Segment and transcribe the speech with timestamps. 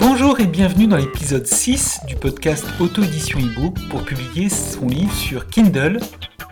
[0.00, 5.48] Bonjour et bienvenue dans l'épisode 6 du podcast Auto-édition ebook pour publier son livre sur
[5.48, 6.00] Kindle,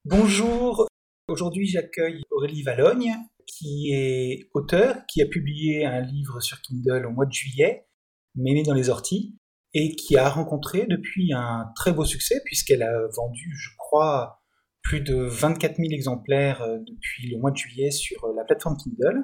[0.06, 0.88] Bonjour,
[1.28, 3.14] aujourd'hui j'accueille Aurélie Valogne,
[3.46, 7.90] qui est auteur, qui a publié un livre sur Kindle au mois de juillet,
[8.36, 9.36] Mémé dans les orties,
[9.74, 14.42] et qui a rencontré depuis un très beau succès, puisqu'elle a vendu, je crois,
[14.84, 18.78] plus de 24 000 exemplaires euh, depuis le mois de juillet sur euh, la plateforme
[18.78, 19.24] Kindle.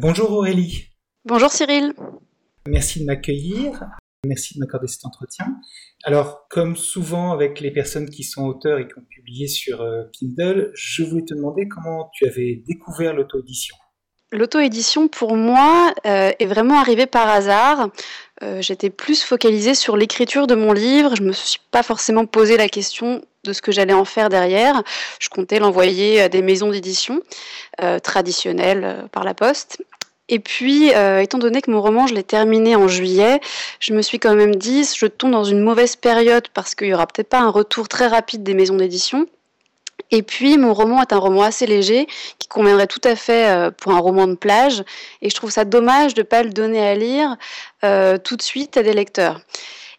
[0.00, 0.88] Bonjour Aurélie.
[1.24, 1.94] Bonjour Cyril.
[2.68, 3.84] Merci de m'accueillir.
[4.26, 5.46] Merci de m'accorder cet entretien.
[6.04, 10.04] Alors, comme souvent avec les personnes qui sont auteurs et qui ont publié sur euh,
[10.12, 13.76] Kindle, je voulais te demander comment tu avais découvert l'auto-édition.
[14.32, 17.90] L'auto-édition, pour moi, est vraiment arrivée par hasard.
[18.60, 21.14] J'étais plus focalisée sur l'écriture de mon livre.
[21.16, 24.28] Je ne me suis pas forcément posé la question de ce que j'allais en faire
[24.28, 24.82] derrière.
[25.18, 27.20] Je comptais l'envoyer à des maisons d'édition
[27.80, 29.82] euh, traditionnelles euh, par la poste.
[30.28, 33.40] Et puis, euh, étant donné que mon roman, je l'ai terminé en juillet,
[33.80, 36.94] je me suis quand même dit, je tombe dans une mauvaise période parce qu'il n'y
[36.94, 39.26] aura peut-être pas un retour très rapide des maisons d'édition.
[40.12, 42.06] Et puis, mon roman est un roman assez léger
[42.38, 44.84] qui conviendrait tout à fait pour un roman de plage.
[45.22, 47.36] Et je trouve ça dommage de ne pas le donner à lire
[47.80, 49.40] tout de suite à des lecteurs.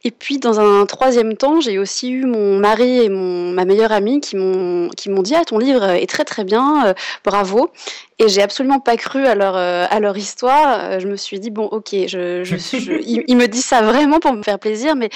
[0.05, 3.93] Et puis, dans un troisième temps, j'ai aussi eu mon mari et mon, ma meilleure
[3.93, 4.89] amie qui m'ont
[5.21, 7.71] dit Ah, ton livre est très très bien, euh, bravo.
[8.19, 10.79] Et j'ai absolument pas cru à leur, euh, à leur histoire.
[10.81, 14.33] Euh, je me suis dit, bon, ok, je, je, ils, me disent ça vraiment pour
[14.33, 15.09] me faire plaisir, mais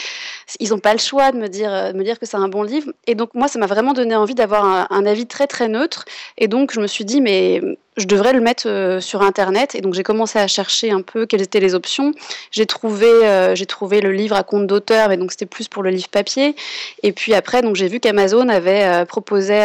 [0.59, 2.63] ils n'ont pas le choix de me dire, de me dire que c'est un bon
[2.63, 2.91] livre.
[3.07, 6.05] Et donc, moi, ça m'a vraiment donné envie d'avoir un, un, avis très très neutre.
[6.37, 7.61] Et donc, je me suis dit, mais
[7.97, 9.75] je devrais le mettre euh, sur Internet.
[9.75, 12.13] Et donc, j'ai commencé à chercher un peu quelles étaient les options.
[12.51, 13.07] J'ai trouvé,
[13.55, 16.55] j'ai trouvé le livre à compte d'auteur, mais donc c'était plus pour le livre papier.
[17.03, 19.59] Et puis après, j'ai vu qu'Amazon avait proposé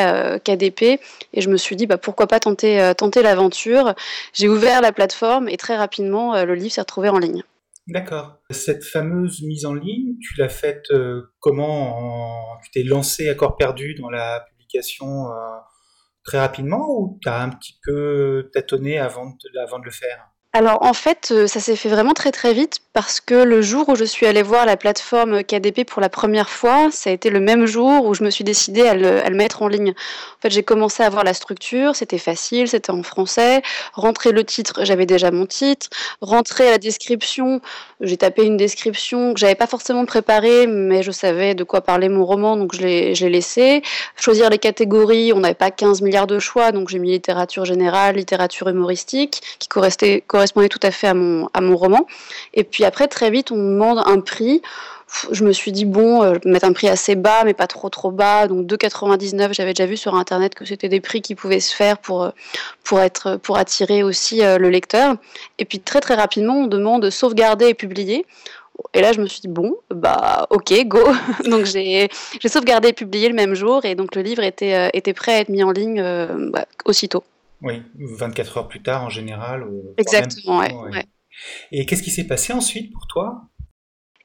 [0.45, 1.01] KDP.
[1.35, 3.95] Et je me suis dit, bah, pourquoi pas tenter, tenter l'aventure.
[4.33, 7.43] J'ai ouvert la plateforme et très rapidement, euh, le livre s'est retrouvé en ligne.
[7.89, 8.39] D'accord.
[8.51, 13.57] Cette fameuse mise en ligne, tu l'as faite euh, comment Tu t'es lancé à corps
[13.57, 15.35] perdu dans la publication euh,
[16.25, 20.32] très rapidement ou tu as un petit peu tâtonné avant avant de le faire?
[20.55, 23.89] Alors en fait, euh, ça s'est fait vraiment très très vite parce que le jour
[23.89, 27.31] où je suis allée voir la plateforme KDP pour la première fois, ça a été
[27.31, 29.91] le même jour où je me suis décidée à le, mettre en ligne.
[29.93, 33.63] En fait, j'ai commencé à voir la structure, c'était facile, c'était en français.
[33.95, 35.89] Rentrer le titre, j'avais déjà mon titre.
[36.21, 37.63] Rentrer la description,
[38.03, 42.11] j'ai tapé une description que j'avais pas forcément préparée, mais je savais de quoi parlait
[42.11, 43.81] mon roman, donc je l'ai laissé.
[44.17, 48.17] Choisir les catégories, on n'avait pas 15 milliards de choix, donc j'ai mis littérature générale,
[48.17, 52.07] littérature humoristique, qui correspondait correspondait tout à fait à mon, à mon roman.
[52.53, 54.61] Et puis après, très vite, on me demande un prix.
[55.31, 58.11] Je me suis dit, bon, euh, mettre un prix assez bas, mais pas trop trop
[58.11, 58.49] bas.
[58.49, 61.99] Donc 2,99, j'avais déjà vu sur Internet que c'était des prix qui pouvaient se faire
[61.99, 62.31] pour, euh,
[62.83, 65.15] pour, être, pour attirer aussi euh, le lecteur.
[65.59, 68.27] Et puis très très rapidement, on demande de sauvegarder et publier.
[68.95, 71.05] Et là, je me suis dit, bon, bah, ok, go.
[71.45, 72.09] donc, j'ai
[72.47, 73.85] sauvegardé et publié le même jour.
[73.85, 76.03] Et donc, le livre était, était prêt à être mis en ligne
[76.51, 77.23] bah, aussitôt.
[77.63, 79.67] Oui, 24 heures plus tard en général.
[79.97, 81.07] Exactement, ouais,
[81.71, 83.43] Et qu'est-ce qui s'est passé ensuite pour toi?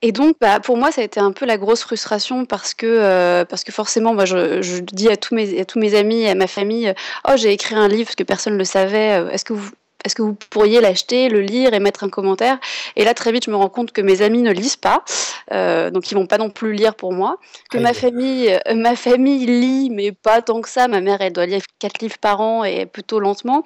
[0.01, 2.85] Et donc, bah, pour moi, ça a été un peu la grosse frustration parce que,
[2.85, 6.27] euh, parce que forcément, moi, je, je, dis à tous, mes, à tous mes amis
[6.27, 6.93] à ma famille,
[7.27, 9.25] oh, j'ai écrit un livre parce que personne ne le savait.
[9.31, 9.71] Est-ce que vous,
[10.05, 12.59] est-ce que vous pourriez l'acheter, le lire et mettre un commentaire?
[12.95, 15.03] Et là, très vite, je me rends compte que mes amis ne lisent pas,
[15.51, 17.37] euh, donc ils vont pas non plus lire pour moi.
[17.71, 20.87] Que ma famille, euh, ma famille lit, mais pas tant que ça.
[20.87, 23.63] Ma mère, elle doit lire quatre livres par an et plutôt lentement.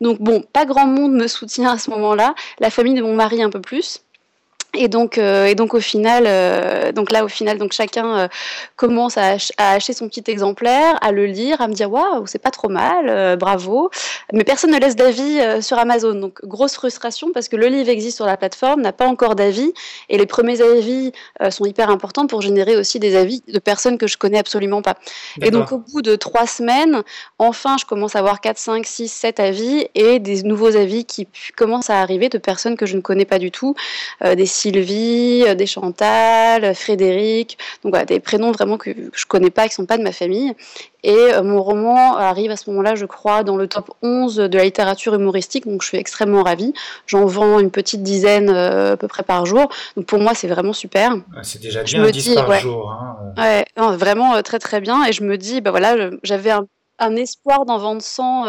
[0.00, 2.34] Donc bon, pas grand monde me soutient à ce moment-là.
[2.60, 4.02] La famille de mon mari un peu plus.
[4.74, 8.28] Et donc, euh, et donc au final, euh, donc là au final, donc chacun euh,
[8.76, 12.38] commence à, à, acheter son petit exemplaire, à le lire, à me dire waouh, c'est
[12.38, 13.90] pas trop mal, bravo.
[14.32, 18.16] Mais personne ne laisse d'avis sur Amazon, donc grosse frustration parce que le livre existe
[18.16, 19.74] sur la plateforme, n'a pas encore d'avis,
[20.08, 21.12] et les premiers avis
[21.50, 24.94] sont hyper importants pour générer aussi des avis de personnes que je connais absolument pas.
[25.42, 27.02] Et donc au bout de trois semaines,
[27.38, 31.28] enfin, je commence à avoir 4, 5, 6, 7 avis et des nouveaux avis qui
[31.56, 33.74] commencent à arriver de personnes que je ne connais pas du tout,
[34.22, 39.68] des Sylvie, des Chantal, Frédéric, donc voilà, des prénoms vraiment que, que je connais pas,
[39.68, 40.54] qui sont pas de ma famille.
[41.04, 44.56] Et euh, mon roman arrive à ce moment-là, je crois, dans le top 11 de
[44.56, 46.72] la littérature humoristique, donc je suis extrêmement ravie.
[47.06, 50.46] J'en vends une petite dizaine euh, à peu près par jour, donc pour moi c'est
[50.46, 51.16] vraiment super.
[51.42, 52.90] C'est déjà bien, 10 par jour.
[52.90, 53.90] Hein, euh.
[53.90, 55.04] Ouais, vraiment très très bien.
[55.04, 58.44] Et je me dis, bah voilà, j'avais un, espoir d'en vendre 100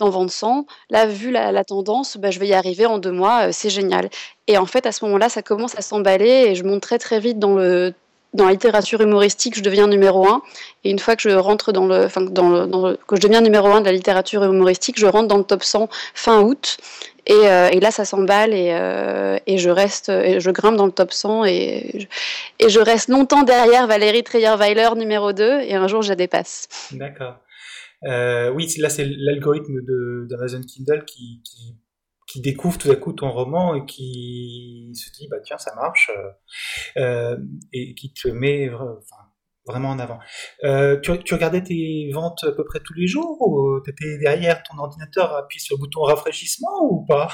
[0.00, 0.66] d'en vendre 100.
[0.90, 4.10] Là, vu la, tendance, bah, je vais y arriver en deux mois, c'est génial.
[4.48, 7.20] Et en fait, à ce moment-là, ça commence à s'emballer et je monte très très
[7.20, 7.94] vite dans le
[8.32, 10.42] dans la littérature humoristique, je deviens numéro un.
[10.84, 13.40] Et une fois que je rentre dans le, enfin, dans le, dans que je deviens
[13.40, 16.76] numéro un de la littérature humoristique, je rentre dans le top 100 fin août.
[17.26, 20.92] Et, euh, et là, ça s'emballe et, euh, et, je reste, je grimpe dans le
[20.92, 22.06] top 100 et je,
[22.64, 26.68] et je reste longtemps derrière Valérie Treyer-Weiler numéro 2 et un jour, je la dépasse.
[26.92, 27.34] D'accord.
[28.04, 29.80] Euh, oui, là, c'est l'algorithme
[30.26, 31.76] d'Amazon Kindle qui, qui
[32.30, 36.12] qui découvre tout à coup ton roman et qui se dit bah tiens ça marche
[36.96, 37.36] euh, euh
[37.72, 38.70] et qui te met
[39.66, 40.18] vraiment en avant.
[40.64, 44.18] Euh, tu, tu, regardais tes ventes à peu près tous les jours ou tu étais
[44.18, 47.28] derrière ton ordinateur appuyé sur le bouton rafraîchissement ou pas?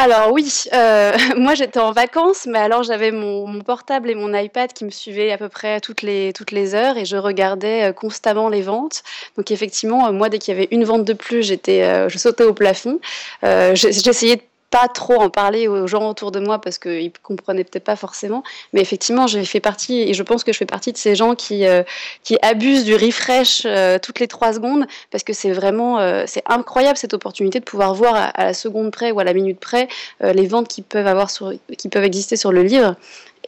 [0.00, 4.72] Alors oui, euh, moi j'étais en vacances, mais alors j'avais mon, portable et mon iPad
[4.72, 7.92] qui me suivaient à peu près toutes les, toutes les heures et je regardais euh,
[7.92, 9.02] constamment les ventes.
[9.36, 12.44] Donc effectivement, euh, moi dès qu'il y avait une vente de plus, j'étais, je sautais
[12.44, 13.00] au plafond.
[13.42, 17.84] J'essayais de pas trop en parler aux gens autour de moi parce qu'ils comprenaient peut-être
[17.84, 18.42] pas forcément.
[18.72, 21.34] Mais effectivement, j'ai fait partie, et je pense que je fais partie de ces gens
[21.34, 21.82] qui, euh,
[22.22, 26.98] qui abusent du refresh euh, toutes les trois secondes parce que c'est vraiment, euh, incroyable
[26.98, 29.88] cette opportunité de pouvoir voir à, la seconde près ou à la minute près
[30.20, 32.96] les ventes qui peuvent avoir sur, qui peuvent exister sur le livre.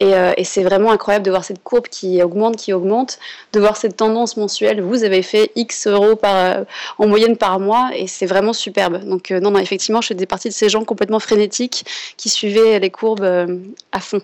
[0.01, 3.19] Euh, et, c'est vraiment incroyable de voir cette courbe qui augmente, qui augmente,
[3.53, 4.81] de voir cette tendance mensuelle.
[4.81, 6.65] Vous avez fait X euros euh,
[6.97, 9.03] en moyenne par mois et c'est vraiment superbe.
[9.05, 11.85] Donc euh, non, non, effectivement, je fais partie de ces gens complètement frénétiques
[12.17, 13.47] qui suivaient les courbes
[13.91, 14.21] à fond.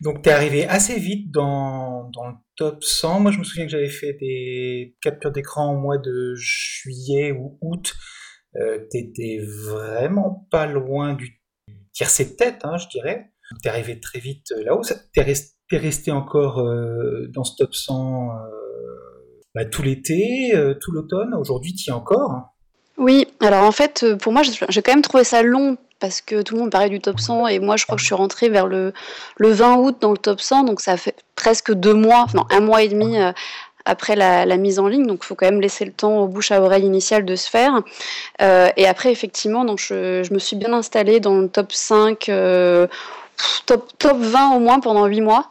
[0.00, 3.20] Donc tu es arrivé assez vite dans, dans, le top 100.
[3.20, 7.58] Moi, je me souviens que j'avais fait des captures d'écran au mois de juillet ou
[7.60, 7.94] août.
[8.56, 11.40] Euh, T'étais vraiment pas loin du
[11.92, 13.30] tiercé de tête, hein, je dirais.
[13.62, 14.82] T'es arrivé très vite euh, là-haut.
[15.14, 18.34] T'es resté, resté encore euh, dans ce top 100 euh,
[19.54, 21.34] bah, tout l'été, tout l'automne.
[21.34, 22.54] Aujourd'hui, tu y es encore.
[22.96, 26.54] Oui, alors en fait, pour moi, j'ai quand même trouvé ça long parce que tout
[26.54, 28.68] le monde parlait du top 100 et moi je crois que je suis rentrée vers
[28.68, 28.92] le,
[29.36, 32.60] le 20 août dans le top 100 donc ça fait presque deux mois, non un
[32.60, 33.16] mois et demi
[33.84, 35.06] après la, mise en ligne.
[35.06, 37.50] Donc il faut quand même laisser le temps au bouche à oreille initial de se
[37.50, 37.82] faire.
[38.40, 42.28] Et après effectivement donc je, je, me suis bien installée dans le top 5
[43.66, 45.48] top, top 20 au moins pendant 8 mois.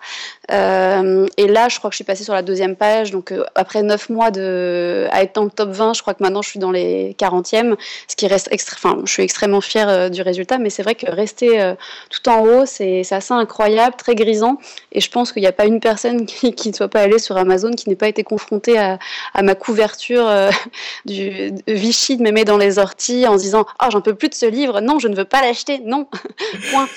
[0.51, 3.12] Euh, et là, je crois que je suis passée sur la deuxième page.
[3.12, 6.24] Donc, euh, après 9 mois de, à être dans le top 20, je crois que
[6.24, 7.75] maintenant je suis dans les 40e.
[8.07, 10.57] Ce qui reste enfin, je suis extrêmement fière euh, du résultat.
[10.57, 11.74] Mais c'est vrai que rester
[12.10, 14.57] tout en haut, c'est assez incroyable, très grisant.
[14.92, 17.38] Et je pense qu'il n'y a pas une personne qui, ne soit pas allée sur
[17.38, 18.98] Amazon qui n'ait pas été confrontée à,
[19.42, 20.30] ma couverture
[21.06, 24.34] du Vichy de Mémé dans les orties en se disant Ah, j'en peux plus de
[24.34, 24.81] ce livre.
[24.81, 25.80] Non, je ne veux pas l'acheter.
[25.84, 26.07] Non.
[26.72, 26.88] Point.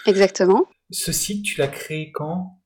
[0.05, 0.65] Exactement.
[0.89, 2.60] Ce site, tu l'as créé quand?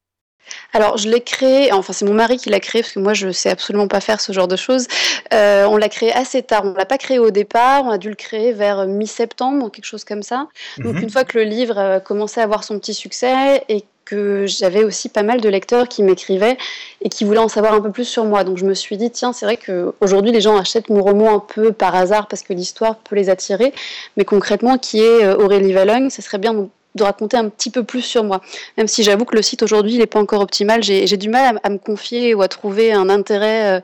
[0.74, 3.28] Alors, je l'ai créé, enfin, c'est mon mari qui l'a créé, parce que moi, je
[3.28, 4.88] ne sais absolument pas faire ce genre de choses.
[5.34, 6.64] Euh, on l'a créé assez tard.
[6.66, 7.84] On ne l'a pas créé au départ.
[7.86, 10.48] On a dû le créer vers mi-septembre, quelque chose comme ça.
[10.78, 11.04] Donc, mhm.
[11.04, 14.84] une fois que le livre euh, commençait à avoir son petit succès et que j'avais
[14.84, 16.58] aussi pas mal de lecteurs qui m'écrivaient
[17.02, 18.44] et qui voulaient en savoir un peu plus sur moi.
[18.44, 21.40] Donc je me suis dit, tiens, c'est vrai qu'aujourd'hui les gens achètent mon roman un
[21.40, 23.74] peu par hasard parce que l'histoire peut les attirer,
[24.16, 26.54] mais concrètement, qui est euh, Aurélie Valogne, ce serait bien
[26.96, 28.42] de raconter un petit peu plus sur moi.
[28.78, 31.70] Même si j'avoue que le site aujourd'hui n'est pas encore optimal, j'ai du mal à,
[31.70, 33.82] me confier ou à trouver un intérêt euh,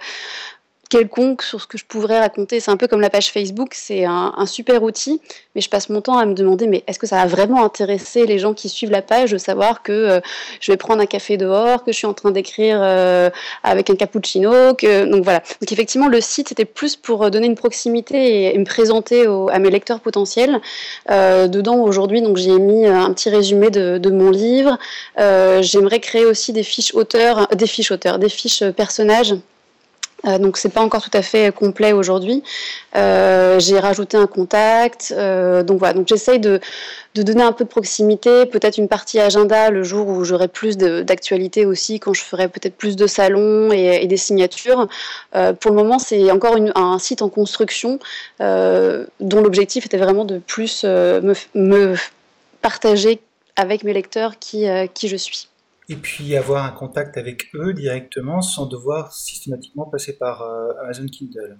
[0.92, 2.60] quelconque sur ce que je pourrais raconter.
[2.60, 5.22] C'est un peu comme la page Facebook, c'est un, super outil,
[5.56, 8.26] mais je passe mon temps à me demander, mais est-ce que ça va vraiment intéresser
[8.26, 10.20] les gens qui suivent la page de savoir que euh,
[10.60, 13.30] je vais prendre un café dehors, que je suis en train d'écrire euh,
[13.64, 15.40] avec un cappuccino, que donc voilà.
[15.62, 19.60] Donc effectivement, le site c'était plus pour euh, donner une proximité et, me présenter à
[19.60, 20.60] mes lecteurs potentiels.
[21.08, 24.78] dedans aujourd'hui, donc j'ai mis un petit résumé de, de mon livre.
[25.18, 29.36] J'aimerais créer aussi des fiches auteurs, des fiches auteurs, des fiches personnages
[30.28, 32.44] euh, donc c'est pas encore tout à fait complet aujourd'hui.
[32.96, 35.14] Euh, j'ai rajouté un contact.
[35.16, 35.94] Euh, donc voilà.
[35.94, 36.60] Donc j'essaye de,
[37.16, 40.78] de, donner un peu de proximité, peut-être une partie agenda le jour où j'aurai plus
[40.78, 44.88] d'actualité aussi, quand je ferai peut-être plus de salons et, des signatures.
[45.36, 48.00] Euh, pour le moment, c'est encore un site en construction
[48.40, 51.96] dont l'objectif était vraiment de plus me, me,
[52.62, 53.20] partager
[53.56, 55.48] avec mes lecteurs qui, qui je suis
[55.92, 61.06] et puis avoir un contact avec eux directement sans devoir systématiquement passer par euh, Amazon
[61.06, 61.60] Kindle.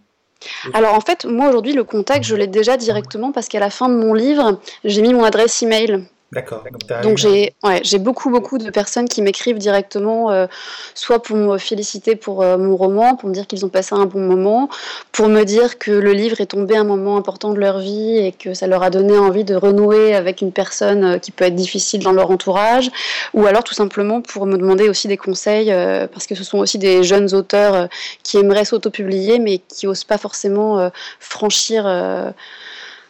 [0.74, 3.90] Alors en fait, moi aujourd'hui, le contact, je l'ai déjà directement parce qu'à la fin
[3.90, 6.08] de mon livre, j'ai mis mon adresse email.
[6.34, 6.64] D'accord.
[7.04, 10.48] Donc, j'ai ouais, beaucoup beaucoup de personnes qui m'écrivent directement, euh,
[10.96, 14.06] soit pour me féliciter pour euh, mon roman, pour me dire qu'ils ont passé un
[14.06, 14.70] bon moment,
[15.12, 18.18] pour me dire que le livre est tombé à un moment important de leur vie
[18.18, 21.44] et que ça leur a donné envie de renouer avec une personne euh, qui peut
[21.44, 22.90] être difficile dans leur entourage,
[23.34, 25.70] ou alors tout simplement pour me demander aussi des conseils
[26.14, 27.90] parce que ce sont aussi des jeunes auteurs
[28.24, 32.34] qui aimeraient s'auto-publier mais qui osent pas forcément franchir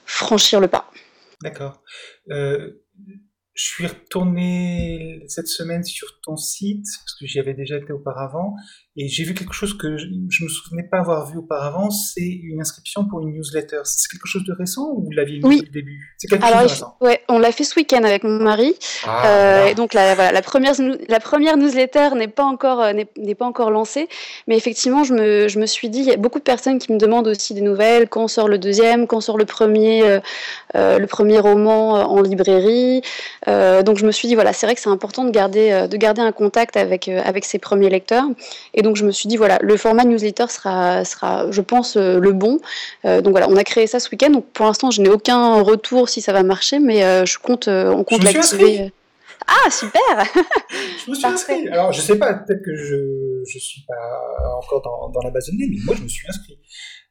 [0.06, 0.90] franchir le pas.
[1.44, 1.82] D'accord
[3.62, 8.56] je suis retourné cette semaine sur ton site, parce que j'y avais déjà été auparavant,
[8.98, 12.27] et j'ai vu quelque chose que je ne me souvenais pas avoir vu auparavant, c'est
[12.27, 13.79] une inscription pour une newsletter.
[13.86, 15.62] C'est quelque chose de récent ou vous l'aviez vu oui.
[15.65, 16.13] le début?
[16.17, 18.75] C'est quelque chose de récent Ouais, on l'a fait ce week-end avec mon mari.
[19.05, 20.74] Ah, euh, et donc la, voilà, la, première,
[21.07, 24.10] la première newsletter n'est pas, encore, euh, n'est pas encore lancée,
[24.48, 26.91] mais effectivement, je me, je me suis dit, il y a beaucoup de personnes qui
[26.91, 30.03] me demandent aussi des nouvelles, quand sort le deuxième, quand sort le premier,
[30.75, 33.01] euh, le premier roman en librairie.
[33.48, 36.21] donc je me suis dit, voilà, c'est vrai que c'est important de garder, de garder
[36.21, 38.25] un contact avec, avec ses premiers lecteurs.
[38.74, 42.20] Et donc je me suis dit voilà, le format newsletter sera, sera je pense, euh,
[42.20, 42.60] le bon.
[43.06, 44.30] Euh, donc voilà, on a créé ça ce week-end.
[44.30, 47.68] Donc pour l'instant, je n'ai aucun retour si ça va marcher, mais euh, je compte,
[47.68, 48.92] on compte l'activer.
[49.48, 50.02] Ah super
[51.06, 51.68] Je me suis inscrit.
[51.70, 55.48] Alors je sais pas, peut-être que je ne suis pas encore dans, dans la base
[55.48, 56.60] de données, mais moi je me suis inscrit.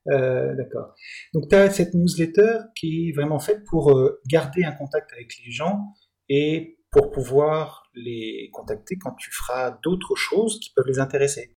[0.06, 0.94] D'accord.
[1.34, 3.92] Donc tu as cette newsletter qui est vraiment faite pour
[4.28, 5.78] garder un contact avec les gens
[6.28, 11.56] et pour pouvoir les contacter quand tu feras d'autres choses qui peuvent les intéresser.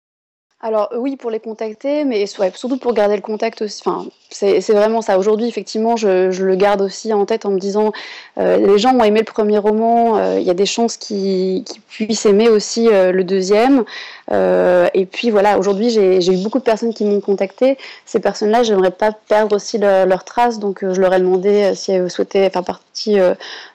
[0.63, 3.81] Alors oui, pour les contacter, mais surtout pour garder le contact aussi.
[3.83, 5.17] Enfin, c'est vraiment ça.
[5.17, 7.91] Aujourd'hui, effectivement, je, le garde aussi en tête en me disant,
[8.37, 11.63] euh, les gens ont aimé le premier roman, euh, il y a des chances qu'ils
[11.89, 13.83] puissent aimer aussi euh, le deuxième.
[14.31, 17.77] et puis voilà, aujourd'hui, j'ai eu beaucoup de personnes qui m'ont contacté.
[18.05, 22.11] Ces personnes-là, j'aimerais pas perdre aussi leur trace, donc je leur ai demandé si elles
[22.11, 23.15] souhaitaient faire partie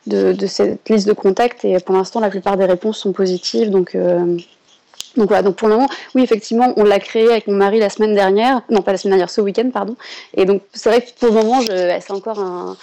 [0.06, 1.64] de, de, cette liste de contacts.
[1.64, 3.96] Et pour l'instant, la plupart des réponses sont positives, donc
[5.16, 7.90] donc voilà, donc pour le moment, oui, effectivement, on l'a créé avec mon mari la
[7.90, 9.96] semaine dernière, non pas la semaine dernière, ce week-end, pardon.
[10.34, 12.76] Et donc c'est vrai que pour le moment, c'est encore un,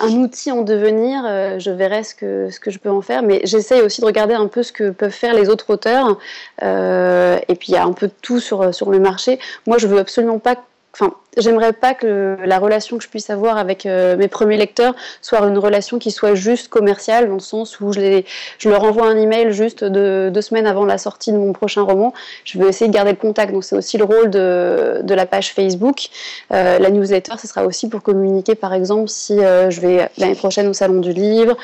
[0.00, 3.40] outil en devenir, euh, je verrai ce que, ce que je peux en faire, mais
[3.44, 6.18] j'essaye aussi de regarder un peu ce que peuvent faire les autres auteurs,
[6.62, 9.38] euh, et puis il y a un peu de tout sur, sur le marché.
[9.66, 10.56] Moi, je veux absolument pas
[10.94, 14.94] enfin, j'aimerais pas que la relation que je puisse avoir avec euh, mes premiers lecteurs
[15.22, 18.22] soit une relation qui soit juste commerciale, dans le sens où je,
[18.64, 22.12] leur envoie un email juste de, deux semaines avant la sortie de mon prochain roman.
[22.44, 25.26] Je veux essayer de garder le contact, donc c'est aussi le rôle de, de la
[25.26, 26.08] page Facebook.
[26.52, 30.34] Euh, la newsletter, ce sera aussi pour communiquer, par exemple, si euh, je vais l'année
[30.34, 31.56] prochaine au Salon du Livre,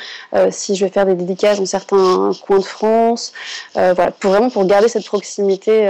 [0.49, 3.33] si je vais faire des dédicaces dans certains coins de France,
[3.73, 5.87] voilà, pour vraiment pour garder cette proximité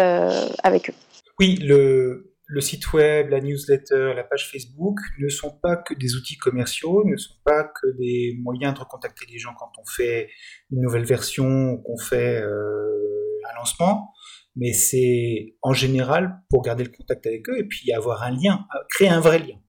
[0.64, 0.94] avec eux.
[1.40, 6.16] Oui, le, le site web, la newsletter, la page Facebook ne sont pas que des
[6.16, 10.30] outils commerciaux, ne sont pas que des moyens de recontacter les gens quand on fait
[10.72, 14.12] une nouvelle version qu'on fait euh, un lancement,
[14.56, 18.66] mais c'est en général pour garder le contact avec eux et puis avoir un lien,
[18.90, 19.60] créer un vrai lien.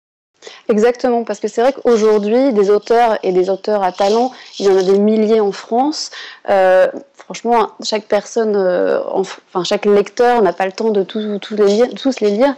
[0.69, 4.69] Exactement, parce que c'est vrai qu'aujourd'hui, des auteurs et des auteurs à talent, il y
[4.69, 6.11] en a des milliers en France.
[6.49, 11.01] Euh, franchement, chaque personne, euh, enfin chaque lecteur n'a pas le temps de
[11.65, 12.55] lire, tous les lire.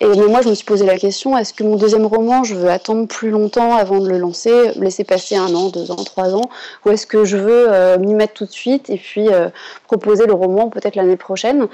[0.00, 2.54] Et mais moi, je me suis posé la question est-ce que mon deuxième roman, je
[2.54, 6.34] veux attendre plus longtemps avant de le lancer, laisser passer un an, deux ans, trois
[6.34, 6.50] ans,
[6.84, 9.28] ou est-ce que je veux euh, m'y mettre tout de suite et puis
[9.86, 11.68] proposer le roman peut-être l'année prochaine?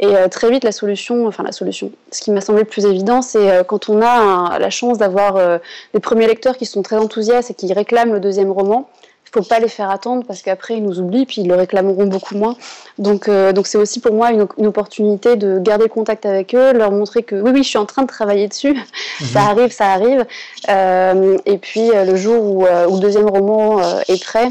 [0.00, 3.22] Et très vite, la solution, enfin la solution, ce qui m'a semblé le plus évident,
[3.22, 5.60] c'est quand on a la chance d'avoir
[5.92, 8.88] des premiers lecteurs qui sont très enthousiastes et qui réclament le deuxième roman
[9.34, 12.36] faut pas les faire attendre parce qu'après ils nous oublient puis ils le réclameront beaucoup
[12.36, 12.56] moins.
[12.98, 16.92] Donc euh, donc c'est aussi pour moi une, opportunité de garder contact avec eux, leur
[16.92, 18.74] montrer que oui oui je suis en train de travailler dessus,
[19.20, 19.26] mhm.
[19.26, 20.24] ça arrive ça arrive.
[20.68, 24.48] Euh, et puis euh, le jour où, où, le deuxième roman est prêt,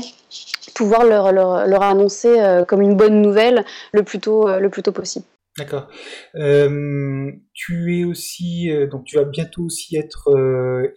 [0.75, 4.91] pouvoir leur, leur, leur annoncer comme une bonne nouvelle le plus tôt le plus tôt
[4.91, 5.25] possible.
[5.57, 5.87] D'accord.
[7.53, 10.29] tu es aussi donc tu vas bientôt aussi être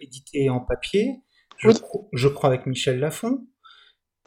[0.01, 1.21] édité en papier.
[1.57, 1.69] Je,
[2.13, 3.47] je crois avec Michel Lafon.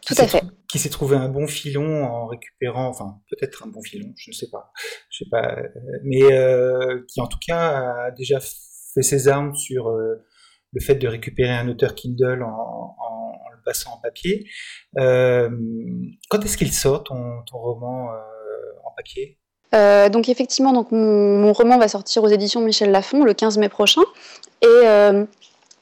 [0.06, 0.42] Tout à fait.
[0.68, 4.34] Qui s'est trouvé un bon filon en récupérant, enfin peut-être un bon filon, je ne
[4.34, 4.72] sais pas,
[5.10, 5.68] je sais pas, euh,
[6.04, 10.24] mais euh, qui en tout cas a déjà fait ses armes sur euh,
[10.72, 12.96] le fait de récupérer un auteur Kindle en,
[13.52, 14.48] le passant en papier.
[14.96, 18.10] quand est-ce qu'il sort ton, roman
[18.84, 19.39] en papier?
[19.72, 24.02] Donc effectivement, mon, roman va sortir aux éditions Michel Lafon le 15 mai prochain.
[24.62, 24.86] Et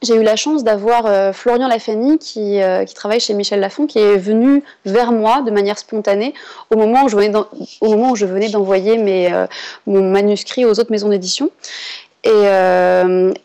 [0.01, 3.99] j'ai eu la chance d'avoir euh, Florian Lafani qui, euh, travaille chez Michel Lafon, qui
[3.99, 6.33] est venu vers moi de manière spontanée
[6.69, 8.97] au moment où je venais, d'envoyer
[9.31, 9.47] euh,
[9.85, 11.51] mon manuscrit aux autres maisons d'édition.
[12.23, 12.45] Et,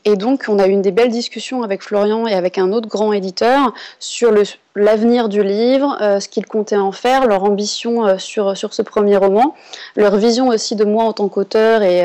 [0.04, 2.88] et, donc, on a eu une des belles discussions avec Florian et avec un autre
[2.88, 4.32] grand éditeur sur
[4.74, 9.54] l'avenir du livre, ce qu'ils comptaient en faire, leur ambition sur, sur ce premier roman,
[9.96, 12.02] leur vision aussi de moi en tant qu'auteur et,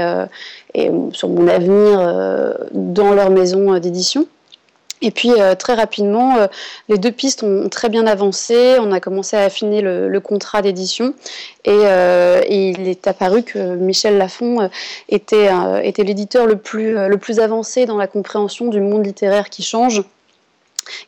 [0.76, 4.28] et sur mon avenir dans leur maison d'édition.
[5.02, 6.48] Et puis euh, très rapidement, euh,
[6.90, 8.78] les deux pistes ont très bien avancé.
[8.80, 11.14] On a commencé à affiner le, contrat d'édition.
[11.68, 14.70] Euh, et, il est apparu que Michel Lafon
[15.08, 15.50] était,
[15.84, 20.04] était l'éditeur le plus, le plus avancé dans la compréhension du monde littéraire qui change.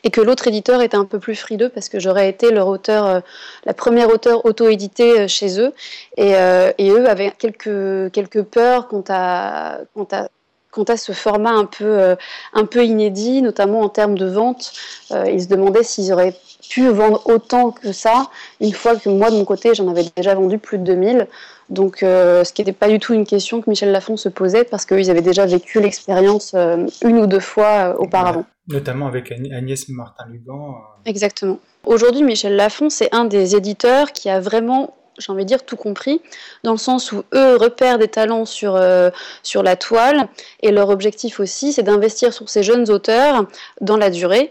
[0.04, 3.20] Et que l'autre éditeur était un peu plus frileux parce que j'aurais été leur auteur,
[3.64, 5.72] la première auteure auto-éditée chez eux.
[6.16, 6.32] Et,
[6.78, 10.28] et, eux avaient quelques, quelques peurs quant à, quant à
[10.72, 12.16] quant à ce format un peu, euh,
[12.54, 14.72] un peu inédit, notamment en termes de vente.
[15.12, 16.34] Euh, ils se demandaient s'ils auraient
[16.68, 18.30] pu vendre autant que ça,
[18.60, 21.28] une fois que moi, de mon côté, j'en avais déjà vendu plus de 2000.
[21.68, 24.64] Donc, euh, ce qui n'était pas du tout une question que Michel Lafon se posait,
[24.64, 28.46] parce qu'ils avaient déjà vécu l'expérience une ou deux fois auparavant.
[28.68, 30.76] Notamment avec Agnès Martin-Lugan.
[31.04, 31.58] Exactement.
[31.84, 35.76] Aujourd'hui, Michel Lafon, c'est un des éditeurs qui a vraiment j'ai envie de dire tout
[35.76, 36.20] compris,
[36.64, 39.10] dans le sens où eux repèrent des talents sur, euh,
[39.42, 40.28] sur la toile,
[40.62, 43.46] et leur objectif aussi, c'est d'investir sur ces jeunes auteurs
[43.80, 44.50] dans la durée.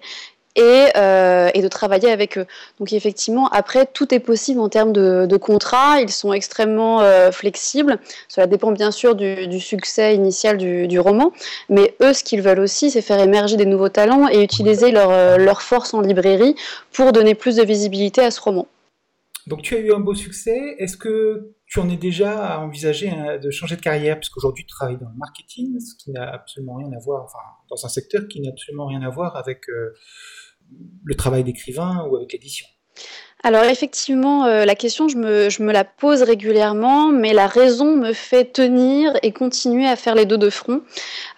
[0.58, 2.46] Et, euh, et, de travailler avec eux.
[2.78, 6.02] Donc effectivement, après, tout est possible en termes de, de contrat.
[6.02, 8.00] Ils sont extrêmement euh, flexibles.
[8.28, 11.32] Cela dépend bien sûr du, du succès initial du, du, roman.
[11.70, 15.38] Mais eux, ce qu'ils veulent aussi, c'est faire émerger des nouveaux talents et utiliser leur,
[15.38, 16.58] leur force en librairie
[16.92, 18.68] pour donner plus de visibilité à ce roman.
[19.48, 20.76] Donc tu as eu un beau succès.
[20.78, 24.20] Est-ce que tu en es déjà envisagé hein, de changer de carrière?
[24.20, 27.86] Puisqu'aujourd'hui tu travailles dans le marketing, ce qui n'a absolument rien à voir, enfin dans
[27.86, 29.94] un secteur qui n'a absolument rien à voir avec euh,
[31.04, 32.68] le travail d'écrivain ou avec l'édition.
[33.44, 37.96] Alors effectivement, euh, la question, je me, je me, la pose régulièrement, mais la raison
[37.96, 40.82] me fait tenir et continuer à faire les deux de front.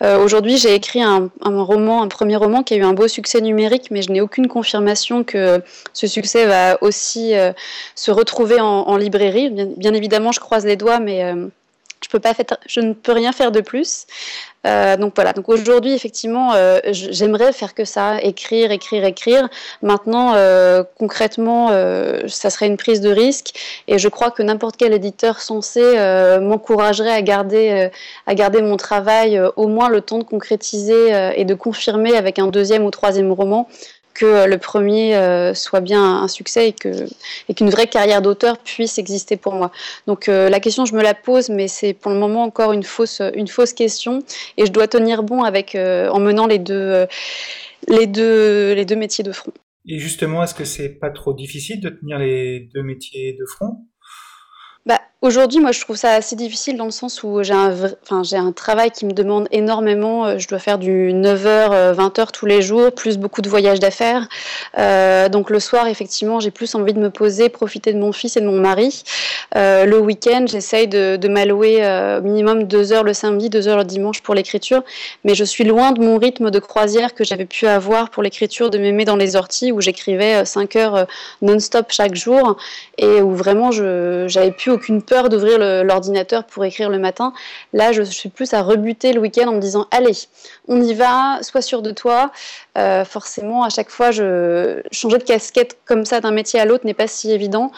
[0.01, 3.07] Euh, Aujourd'hui, j'ai écrit un, un, roman, un premier roman qui a eu un beau
[3.07, 5.61] succès numérique, mais je n'ai aucune confirmation que
[5.93, 7.53] ce succès va aussi euh,
[7.95, 9.49] se retrouver en, en librairie.
[9.49, 11.47] Bien, bien, évidemment, je croise les doigts, mais euh,
[12.67, 14.05] je, ne peux rien faire de plus.
[14.65, 19.49] Euh, donc voilà, aujourd'hui effectivement euh, j'aimerais faire que ça, écrire, écrire, écrire.
[19.81, 21.69] Maintenant euh, concrètement
[22.27, 25.81] ça serait une prise de risque et je crois que n'importe quel éditeur censé
[26.41, 27.89] m'encouragerait à garder,
[28.25, 32.47] à garder mon travail au moins le temps de concrétiser et de confirmer avec un
[32.47, 33.67] deuxième ou troisième roman
[34.13, 37.07] que euh, le premier euh, soit bien un succès et que
[37.55, 39.71] qu'une vraie carrière d'auteur puisse exister pour moi.
[40.07, 42.83] Donc euh, la question je me la pose, mais c'est pour le moment encore une
[42.83, 44.19] fausse une fausse question
[44.57, 47.05] et je dois tenir bon avec en menant les deux
[47.87, 49.51] les deux les deux métiers de front.
[49.85, 53.85] Et justement, est-ce que c'est pas trop difficile de tenir les deux métiers de front?
[55.23, 58.35] Aujourd'hui, moi, je trouve ça assez difficile dans le sens où j'ai un, enfin, j'ai
[58.35, 60.25] un travail qui me demande énormément.
[60.25, 64.27] Euh, je dois faire du 9h, 20h tous les jours, plus beaucoup de voyages d'affaires.
[64.77, 68.35] Euh, donc le soir, effectivement, j'ai plus envie de me poser, profiter de mon fils
[68.35, 69.03] et de mon mari.
[69.55, 73.77] Euh, le week-end, j'essaye de, de m'allouer euh, minimum 2 heures le samedi, 2 heures
[73.77, 74.83] le dimanche pour l'écriture.
[75.23, 78.69] Mais je suis loin de mon rythme de croisière que j'avais pu avoir pour l'écriture
[78.69, 81.07] de Mémé dans les orties, où j'écrivais 5 heures
[81.41, 82.57] non-stop chaque jour
[82.97, 87.33] et où vraiment je j'avais plus aucune peur d'ouvrir l'ordinateur pour écrire le matin.
[87.71, 90.13] Là, je suis plus à rebuter le week-end en me disant allez,
[90.67, 92.31] on y va, sois sûr de toi.
[92.77, 96.93] Euh, forcément, à chaque fois, changer de casquette comme ça d'un métier à l'autre n'est
[96.93, 97.71] pas si évident.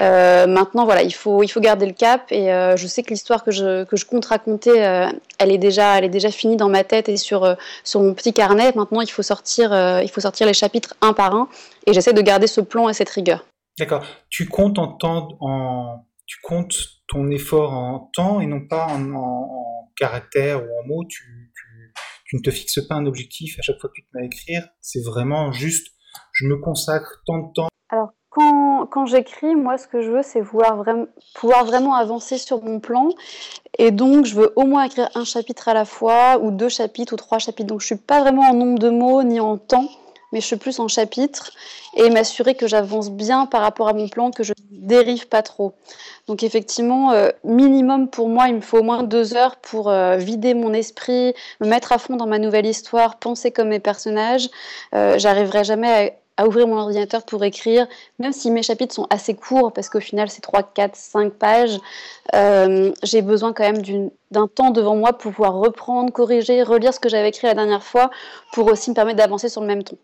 [0.00, 3.10] Euh, maintenant, voilà, il faut il faut garder le cap et euh, je sais que
[3.10, 4.70] l'histoire que je, que je compte raconter,
[5.38, 8.32] elle est déjà elle est déjà finie dans ma tête et sur sur mon petit
[8.32, 8.72] carnet.
[8.74, 9.72] Maintenant, il faut sortir
[10.02, 11.48] il faut sortir les chapitres un par un
[11.86, 13.44] et j'essaie de garder ce plan et cette rigueur.
[13.78, 14.04] D'accord.
[14.28, 16.76] Tu comptes en temps, en, tu comptes
[17.08, 21.04] ton effort en temps et non pas en, en, caractères ou en mots.
[21.08, 21.24] Tu,
[22.34, 24.68] ne te fixes pas un objectif à chaque fois que tu te mets à écrire.
[24.82, 25.88] C'est vraiment juste,
[26.32, 27.68] je me consacre tant de temps.
[27.88, 32.78] Alors, quand, quand j'écris, moi, ce que je veux, c'est pouvoir vraiment, avancer sur mon
[32.80, 33.08] plan.
[33.78, 37.14] Et donc, je veux au moins écrire un chapitre à la fois, ou deux chapitres,
[37.14, 37.68] ou trois chapitres.
[37.68, 39.88] Donc, je suis pas vraiment en nombre de mots ni en temps
[40.32, 41.52] mais je suis plus en chapitre
[41.96, 45.74] et m'assurer que j'avance bien par rapport à mon plan, que je dérive pas trop.
[46.26, 50.16] Donc effectivement, euh, minimum pour moi, il me faut au moins deux heures pour euh,
[50.16, 54.48] vider mon esprit, me mettre à fond dans ma nouvelle histoire, penser comme mes personnages.
[54.94, 57.88] Euh, J'arriverai jamais à, ouvrir mon ordinateur pour écrire,
[58.20, 61.78] même si mes chapitres sont assez courts, parce qu'au final c'est 3, 4, 5 pages.
[62.34, 67.00] Euh, J'ai besoin quand même d'un temps devant moi pour pouvoir reprendre, corriger, relire ce
[67.00, 68.10] que j'avais écrit la dernière fois,
[68.52, 69.96] pour aussi me permettre d'avancer sur le même ton.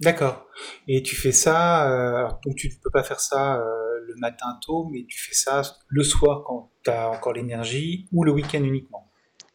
[0.00, 0.46] D'accord.
[0.88, 4.58] Et tu fais ça, euh, donc tu ne peux pas faire ça euh, le matin
[4.64, 8.62] tôt, mais tu fais ça le soir quand tu as encore l'énergie ou le week-end
[8.64, 9.11] uniquement?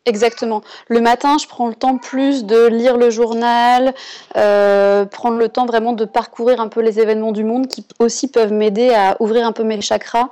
[0.08, 0.62] Exactement.
[0.88, 3.94] Le matin, je prends le temps plus de lire le journal,
[4.38, 8.30] euh, prendre le temps vraiment de parcourir un peu les événements du monde qui aussi
[8.30, 10.30] peuvent m'aider à ouvrir un peu mes chakras.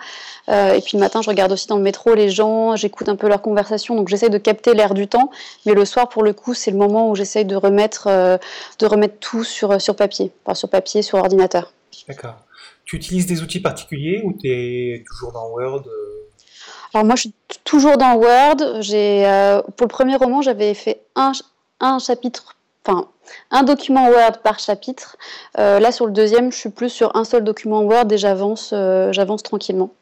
[0.47, 3.17] Euh, et puis le matin, je regarde aussi dans le métro les gens, j'écoute un
[3.17, 5.29] peu leurs conversations, donc j'essaie de capter l'air du temps.
[5.65, 8.37] Mais le soir, pour le coup, c'est le moment où j'essaie de remettre, euh,
[8.79, 11.73] de remettre tout sur, sur papier, enfin, sur papier, sur ordinateur.
[12.07, 12.37] D'accord.
[12.85, 15.83] Tu utilises des outils particuliers ou tu es toujours dans Word
[16.95, 17.33] alors moi, je suis
[17.65, 18.81] toujours dans Word.
[18.81, 21.33] J'ai, euh, pour le premier roman, j'avais fait un,
[21.81, 25.17] un document Word par chapitre.
[25.59, 28.71] Euh, là, sur le deuxième, je suis plus sur un seul document Word et j'avance,
[28.71, 29.93] euh, j'avance tranquillement.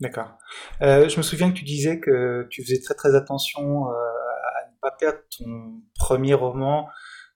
[0.00, 0.38] D'accord.
[0.80, 4.92] Je me souviens que tu disais que tu faisais très très attention à ne pas
[4.98, 6.88] perdre ton premier roman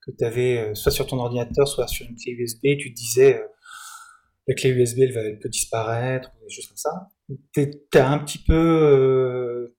[0.07, 2.79] que tu avais soit sur ton ordinateur, soit sur une clé USB.
[2.79, 3.43] Tu disais
[4.47, 7.11] la clé USB elle, va, elle peut disparaître, des choses comme ça.
[7.53, 9.77] Tu as un petit peu euh,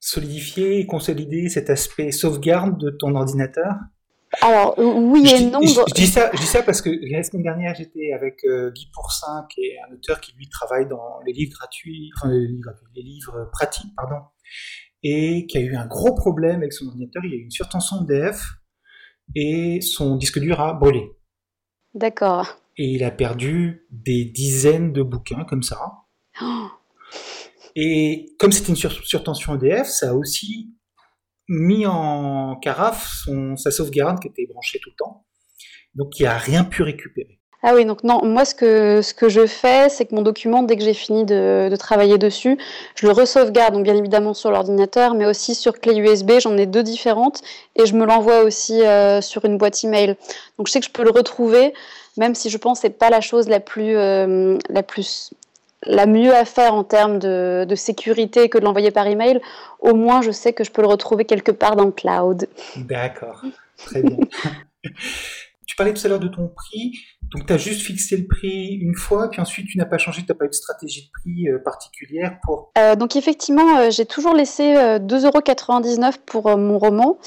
[0.00, 3.74] solidifié et consolidé cet aspect sauvegarde de ton ordinateur?
[4.42, 5.60] Alors oui et non.
[5.62, 8.70] Je, je, dis ça, je dis ça parce que la semaine dernière j'étais avec euh,
[8.72, 12.48] Guy Pourcin, qui est un auteur qui lui travaille dans les livres gratuits, enfin les
[12.48, 14.22] livres, les livres pratiques, pardon,
[15.02, 17.22] et qui a eu un gros problème avec son ordinateur.
[17.24, 18.40] Il y a eu une surtension de DF
[19.34, 21.12] et son disque dur a brûlé.
[21.94, 22.58] D'accord.
[22.76, 25.78] Et il a perdu des dizaines de bouquins comme ça.
[27.76, 30.70] Et comme c'était une sur surtension EDF, ça a aussi
[31.48, 35.24] mis en carafe son, sa sauvegarde qui était branchée tout le temps.
[35.94, 37.40] Donc il n'a rien pu récupérer.
[37.66, 40.62] Ah oui, donc non, moi ce que, ce que je fais, c'est que mon document,
[40.62, 42.58] dès que j'ai fini de, de, travailler dessus,
[42.94, 46.66] je le re-sauvegarde, donc bien évidemment sur l'ordinateur, mais aussi sur clé USB, j'en ai
[46.66, 47.40] deux différentes,
[47.74, 50.16] et je me l'envoie aussi euh, sur une boîte email.
[50.58, 51.72] Donc je sais que je peux le retrouver,
[52.18, 55.32] même si je pense que c'est pas la chose la plus, euh, la plus
[55.86, 59.40] la mieux à faire en termes de, de sécurité que de l'envoyer par email,
[59.80, 62.48] au moins je sais que je peux le retrouver quelque part dans le cloud.
[62.76, 63.42] D'accord,
[63.76, 64.18] très bien.
[65.66, 66.92] tu parlais tout à l'heure de ton prix.
[67.34, 70.22] Donc, tu as juste fixé le prix une fois, puis ensuite, tu n'as pas changé,
[70.22, 72.70] tu n'as pas eu de stratégie de prix euh, particulière pour...
[72.78, 77.18] Euh, donc, effectivement, euh, j'ai toujours laissé 2,99€ pour mon roman.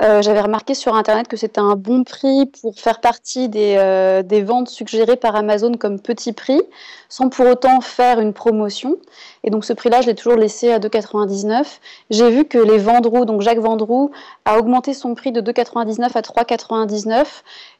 [0.00, 4.68] J'avais remarqué sur Internet que c'était un bon prix pour faire partie des, des, ventes
[4.68, 6.62] suggérées par Amazon comme petit prix,
[7.08, 8.96] sans pour autant faire une promotion.
[9.42, 11.64] Et donc, ce prix-là, je l'ai toujours laissé à 2,99€.
[12.10, 14.10] J'ai vu que les Vendroux, donc Jacques Vendroux,
[14.44, 17.24] a augmenté son prix de 2,99€ à 3,99€.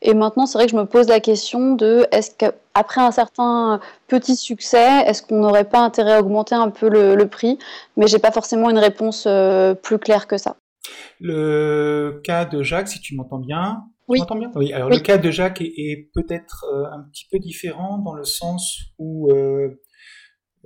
[0.03, 3.81] Et maintenant, c'est vrai que je me pose la question de est-ce qu'après un certain
[4.09, 7.59] petit succès, est-ce qu'on n'aurait pas intérêt à augmenter un peu le, le prix?
[7.97, 10.57] Mais j'ai pas forcément une réponse euh, plus claire que ça.
[11.21, 13.85] Le cas de Jacques, si tu m'entends bien.
[14.09, 14.19] Oui.
[14.19, 14.51] Tu m'entends bien?
[14.55, 14.73] Oui.
[14.73, 14.97] Alors oui.
[14.97, 18.79] le cas de Jacques est, est peut-être euh, un petit peu différent dans le sens
[18.99, 19.81] où euh,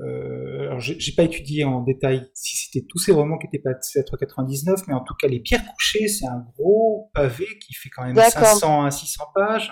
[0.01, 3.99] euh, alors j'ai pas étudié en détail si c'était tous ces romans qui étaient passés
[3.99, 7.91] à 3,99, mais en tout cas les Pierres couchées, c'est un gros pavé qui fait
[7.91, 9.71] quand même 500 à 600 pages.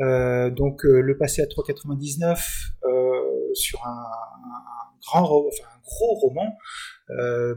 [0.00, 2.38] Euh, donc euh, le passer à 3,99
[2.84, 6.56] euh, sur un, un, grand, enfin, un gros roman,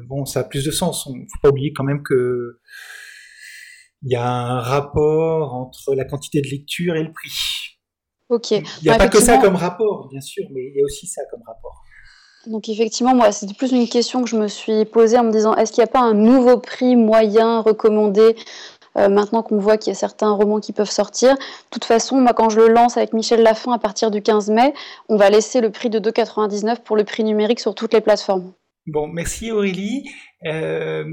[0.08, 1.08] bon, ça a plus de sens.
[1.13, 2.60] Il faut pas oublier quand même que
[4.04, 7.77] il y a un rapport entre la quantité de lecture et le prix.
[8.30, 8.51] Ok.
[8.51, 11.06] Il n'y a pas que ça comme rapport, bien sûr, mais il y a aussi
[11.06, 11.84] ça comme rapport.
[12.47, 15.54] Donc effectivement, moi, c'était plus une question que je me suis posée en me disant,
[15.56, 18.36] est-ce qu'il n'y a pas un nouveau prix moyen recommandé
[18.97, 21.36] euh, maintenant qu'on voit qu'il y a certains romans qui peuvent sortir.
[21.36, 24.49] De toute façon, moi, quand je le lance avec Michel Lafon à partir du 15
[24.49, 24.73] mai,
[25.10, 28.54] on va laisser le prix de 2,99 pour le prix numérique sur toutes les plateformes.
[28.88, 30.10] Bon, merci Aurélie.
[30.45, 31.06] Euh,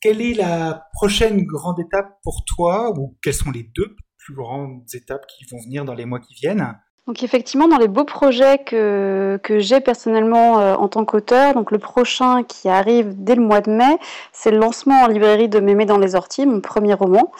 [0.00, 4.84] quelle est la prochaine grande étape pour toi, ou quelles sont les deux plus grandes
[4.94, 6.74] étapes qui vont venir dans les mois qui viennent?
[7.10, 11.72] Donc effectivement, dans les beaux projets que, que j'ai personnellement euh, en tant qu'auteur, donc
[11.72, 13.98] le prochain qui arrive dès le mois de mai,
[14.32, 17.32] c'est le lancement en librairie de Mémé dans les orties, mon premier roman.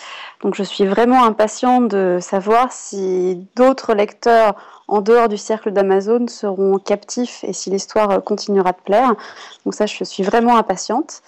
[0.43, 4.57] Donc je suis vraiment impatiente de savoir si d'autres lecteurs
[4.89, 9.15] en dehors du cercle d'Amazon seront captifs et si l'histoire continuera de plaire.
[9.65, 11.23] Donc ça, je suis vraiment impatiente.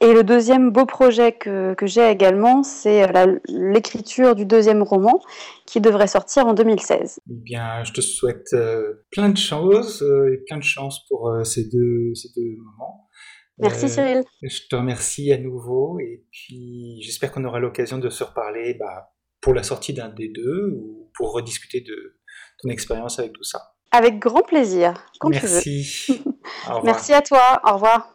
[0.00, 3.06] Et le deuxième beau projet que, que j'ai également, c'est
[3.48, 5.20] l'écriture du deuxième roman
[5.66, 7.20] qui devrait sortir en 2016.
[7.28, 11.28] Eh bien, je te souhaite euh, plein de choses euh, et plein de chance pour
[11.28, 13.08] euh, ces, deux, ces deux moments.
[13.58, 14.24] Merci Cyril.
[14.42, 19.12] Je te remercie à nouveau et puis j'espère qu'on aura l'occasion de se reparler bah,
[19.40, 22.18] pour la sortie d'un des deux ou pour rediscuter de
[22.60, 23.60] ton expérience avec tout ça.
[23.92, 25.86] Avec grand plaisir, quand Merci.
[26.06, 26.32] tu veux.
[26.84, 28.13] Merci à toi, au revoir.